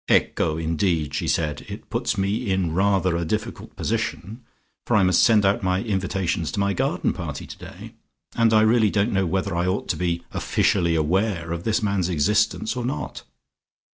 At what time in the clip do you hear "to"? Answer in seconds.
6.53-6.59, 9.89-9.95